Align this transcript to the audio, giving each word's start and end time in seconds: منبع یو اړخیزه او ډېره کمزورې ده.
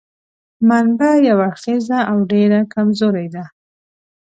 منبع 0.69 1.13
یو 1.29 1.37
اړخیزه 1.47 1.99
او 2.09 2.17
ډېره 2.31 2.59
کمزورې 2.73 3.27
ده. 3.35 3.43